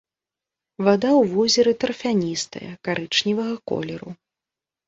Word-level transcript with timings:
Вада 0.85 1.11
ў 1.11 1.29
возеры 1.33 1.71
тарфяністая, 1.83 2.69
карычневага 2.89 3.55
колеру. 3.75 4.11